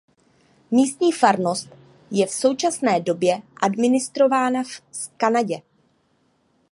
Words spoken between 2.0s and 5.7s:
je v současné době administrována z Kadaně.